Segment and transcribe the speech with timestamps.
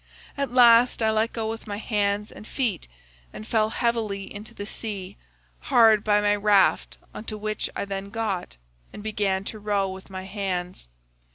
[0.35, 2.87] At last I let go with my hands and feet,
[3.31, 5.15] and fell heavily into the sea,
[5.59, 8.57] hard by my raft on to which I then got,
[8.91, 10.87] and began to row with my hands.